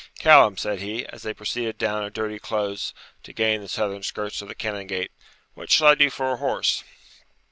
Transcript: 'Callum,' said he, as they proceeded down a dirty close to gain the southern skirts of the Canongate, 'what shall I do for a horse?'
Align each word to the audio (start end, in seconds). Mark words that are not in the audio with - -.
'Callum,' 0.17 0.57
said 0.57 0.79
he, 0.79 1.05
as 1.05 1.21
they 1.21 1.31
proceeded 1.31 1.77
down 1.77 2.03
a 2.03 2.09
dirty 2.09 2.39
close 2.39 2.91
to 3.21 3.31
gain 3.33 3.61
the 3.61 3.67
southern 3.67 4.01
skirts 4.01 4.41
of 4.41 4.47
the 4.47 4.55
Canongate, 4.55 5.11
'what 5.53 5.69
shall 5.71 5.89
I 5.89 5.93
do 5.93 6.09
for 6.09 6.31
a 6.31 6.37
horse?' 6.37 6.83